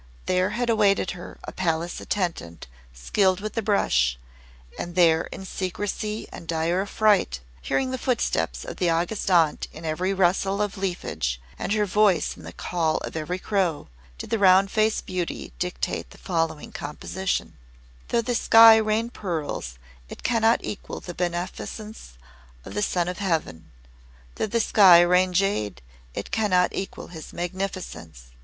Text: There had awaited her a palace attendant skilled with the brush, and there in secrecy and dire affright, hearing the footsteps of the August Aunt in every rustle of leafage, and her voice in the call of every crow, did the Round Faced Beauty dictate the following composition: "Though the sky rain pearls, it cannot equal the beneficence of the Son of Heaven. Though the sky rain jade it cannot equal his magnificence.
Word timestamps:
There 0.25 0.49
had 0.57 0.67
awaited 0.67 1.11
her 1.11 1.37
a 1.43 1.51
palace 1.51 2.01
attendant 2.01 2.65
skilled 2.91 3.39
with 3.39 3.53
the 3.53 3.61
brush, 3.61 4.17
and 4.79 4.95
there 4.95 5.25
in 5.25 5.45
secrecy 5.45 6.27
and 6.31 6.47
dire 6.47 6.81
affright, 6.81 7.39
hearing 7.61 7.91
the 7.91 7.99
footsteps 7.99 8.65
of 8.65 8.77
the 8.77 8.89
August 8.89 9.29
Aunt 9.29 9.67
in 9.71 9.85
every 9.85 10.11
rustle 10.11 10.59
of 10.59 10.75
leafage, 10.75 11.39
and 11.59 11.73
her 11.73 11.85
voice 11.85 12.35
in 12.35 12.41
the 12.45 12.51
call 12.51 12.97
of 13.03 13.15
every 13.15 13.37
crow, 13.37 13.89
did 14.17 14.31
the 14.31 14.39
Round 14.39 14.71
Faced 14.71 15.05
Beauty 15.05 15.53
dictate 15.59 16.09
the 16.09 16.17
following 16.17 16.71
composition: 16.71 17.55
"Though 18.07 18.21
the 18.23 18.33
sky 18.33 18.77
rain 18.77 19.11
pearls, 19.11 19.77
it 20.09 20.23
cannot 20.23 20.63
equal 20.63 20.99
the 20.99 21.13
beneficence 21.13 22.17
of 22.65 22.73
the 22.73 22.81
Son 22.81 23.07
of 23.07 23.19
Heaven. 23.19 23.69
Though 24.33 24.47
the 24.47 24.61
sky 24.61 25.01
rain 25.01 25.31
jade 25.31 25.83
it 26.15 26.31
cannot 26.31 26.73
equal 26.73 27.09
his 27.09 27.31
magnificence. 27.33 28.31